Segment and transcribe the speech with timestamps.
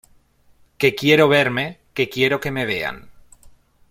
[0.79, 3.11] Que quiero verme, que quiero que me vean.